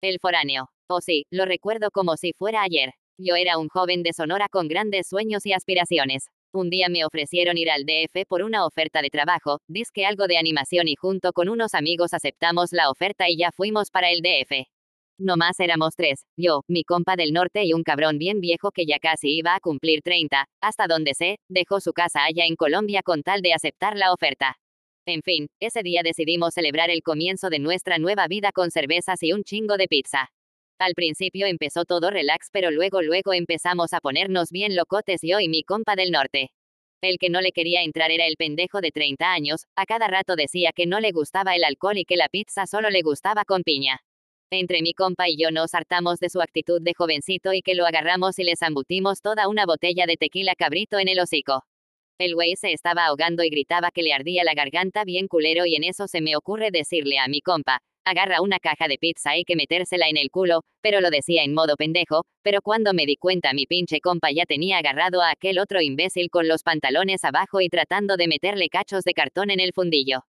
[0.00, 0.68] El foráneo.
[0.88, 2.92] Oh sí, lo recuerdo como si fuera ayer.
[3.18, 6.28] Yo era un joven de Sonora con grandes sueños y aspiraciones.
[6.52, 10.38] Un día me ofrecieron ir al DF por una oferta de trabajo, disque algo de
[10.38, 14.68] animación y junto con unos amigos aceptamos la oferta y ya fuimos para el DF.
[15.18, 18.86] No más éramos tres, yo, mi compa del norte y un cabrón bien viejo que
[18.86, 23.02] ya casi iba a cumplir 30, hasta donde sé, dejó su casa allá en Colombia
[23.02, 24.58] con tal de aceptar la oferta.
[25.08, 29.32] En fin, ese día decidimos celebrar el comienzo de nuestra nueva vida con cervezas y
[29.32, 30.28] un chingo de pizza.
[30.78, 35.48] Al principio empezó todo relax, pero luego luego empezamos a ponernos bien locotes yo y
[35.48, 36.50] mi compa del norte.
[37.00, 40.36] El que no le quería entrar era el pendejo de 30 años, a cada rato
[40.36, 43.62] decía que no le gustaba el alcohol y que la pizza solo le gustaba con
[43.62, 44.02] piña.
[44.50, 47.86] Entre mi compa y yo nos hartamos de su actitud de jovencito y que lo
[47.86, 51.64] agarramos y le zambutimos toda una botella de tequila cabrito en el hocico.
[52.20, 55.76] El güey se estaba ahogando y gritaba que le ardía la garganta bien culero y
[55.76, 59.44] en eso se me ocurre decirle a mi compa, agarra una caja de pizza y
[59.44, 63.14] que metérsela en el culo, pero lo decía en modo pendejo, pero cuando me di
[63.14, 67.60] cuenta mi pinche compa ya tenía agarrado a aquel otro imbécil con los pantalones abajo
[67.60, 70.24] y tratando de meterle cachos de cartón en el fundillo.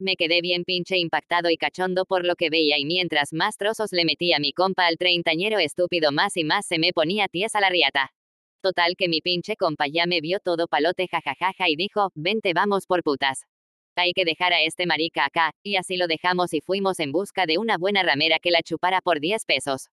[0.00, 3.92] Me quedé bien pinche impactado y cachondo por lo que veía y mientras más trozos
[3.92, 7.70] le metía mi compa al treintañero estúpido más y más se me ponía tiesa la
[7.70, 8.10] riata.
[8.60, 12.86] Total que mi pinche compa ya me vio todo palote jajajaja y dijo, vente vamos
[12.86, 13.46] por putas.
[13.94, 17.46] Hay que dejar a este marica acá, y así lo dejamos y fuimos en busca
[17.46, 19.88] de una buena ramera que la chupara por 10 pesos.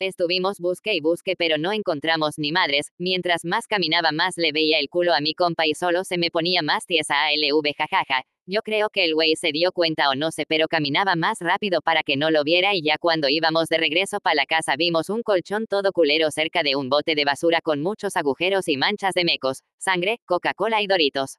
[0.00, 4.78] Estuvimos busque y busque pero no encontramos ni madres, mientras más caminaba más le veía
[4.78, 8.24] el culo a mi compa y solo se me ponía más tiesa a LV jajaja.
[8.50, 11.82] Yo creo que el güey se dio cuenta o no sé pero caminaba más rápido
[11.82, 15.10] para que no lo viera y ya cuando íbamos de regreso para la casa vimos
[15.10, 19.12] un colchón todo culero cerca de un bote de basura con muchos agujeros y manchas
[19.12, 21.36] de mecos, sangre, Coca-Cola y Doritos.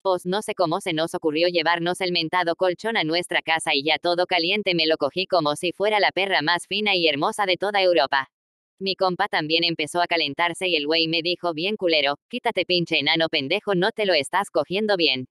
[0.00, 3.82] Pues no sé cómo se nos ocurrió llevarnos el mentado colchón a nuestra casa y
[3.82, 7.46] ya todo caliente me lo cogí como si fuera la perra más fina y hermosa
[7.46, 8.30] de toda Europa.
[8.78, 13.00] Mi compa también empezó a calentarse y el güey me dijo bien culero, quítate pinche
[13.00, 15.26] enano pendejo no te lo estás cogiendo bien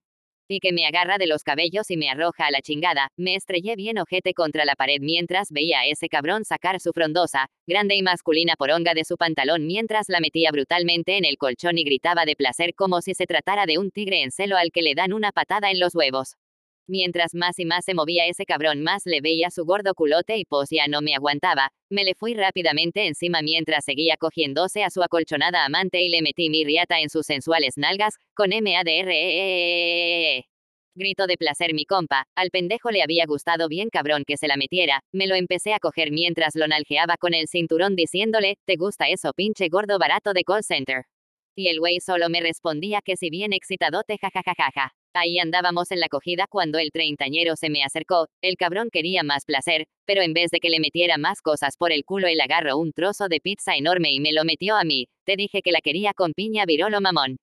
[0.48, 3.76] y que me agarra de los cabellos y me arroja a la chingada, me estrellé
[3.76, 8.02] bien ojete contra la pared mientras veía a ese cabrón sacar su frondosa, grande y
[8.02, 12.36] masculina poronga de su pantalón mientras la metía brutalmente en el colchón y gritaba de
[12.36, 15.32] placer como si se tratara de un tigre en celo al que le dan una
[15.32, 16.36] patada en los huevos.
[16.86, 20.44] Mientras más y más se movía ese cabrón, más le veía su gordo culote y
[20.44, 21.72] pues ya no me aguantaba.
[21.88, 26.50] Me le fui rápidamente encima mientras seguía cogiéndose a su acolchonada amante y le metí
[26.50, 30.44] mi riata en sus sensuales nalgas, con MADRE.
[30.94, 34.56] Grito de placer mi compa, al pendejo le había gustado bien cabrón que se la
[34.56, 39.08] metiera, me lo empecé a coger mientras lo nalgeaba con el cinturón diciéndole, ¿te gusta
[39.08, 41.06] eso pinche gordo barato de call center?
[41.56, 44.92] Y el güey solo me respondía que si bien excitadote jajajajaja.
[45.16, 49.44] Ahí andábamos en la cogida cuando el treintañero se me acercó, el cabrón quería más
[49.44, 52.78] placer, pero en vez de que le metiera más cosas por el culo él agarró
[52.78, 55.80] un trozo de pizza enorme y me lo metió a mí, te dije que la
[55.80, 57.36] quería con piña virolo mamón.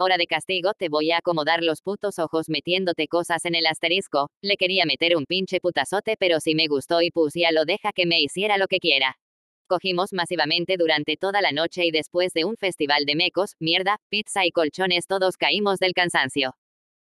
[0.00, 4.30] Hora de castigo te voy a acomodar los putos ojos metiéndote cosas en el asterisco,
[4.42, 7.92] le quería meter un pinche putazote pero si me gustó y pus ya lo deja
[7.92, 9.16] que me hiciera lo que quiera.
[9.72, 14.44] Cogimos masivamente durante toda la noche y después de un festival de mecos, mierda, pizza
[14.44, 16.56] y colchones todos caímos del cansancio.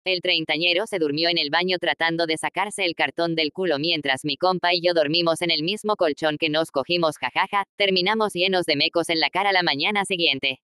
[0.04, 4.22] El treintañero se durmió en el baño tratando de sacarse el cartón del culo mientras
[4.22, 8.66] mi compa y yo dormimos en el mismo colchón que nos cogimos jajaja, terminamos llenos
[8.66, 10.60] de mecos en la cara la mañana siguiente.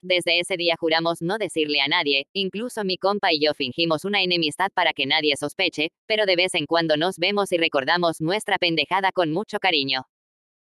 [0.00, 4.22] Desde ese día juramos no decirle a nadie, incluso mi compa y yo fingimos una
[4.22, 8.58] enemistad para que nadie sospeche, pero de vez en cuando nos vemos y recordamos nuestra
[8.58, 10.04] pendejada con mucho cariño.